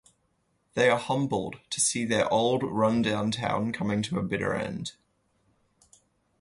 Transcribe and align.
They 0.73 0.89
are 0.89 0.97
humbled 0.97 1.59
to 1.69 1.79
see 1.79 2.05
their 2.05 2.27
old, 2.33 2.63
run-down 2.63 3.29
town 3.29 3.71
coming 3.71 4.01
to 4.01 4.17
a 4.17 4.23
bitter 4.23 4.55
end. 4.55 4.93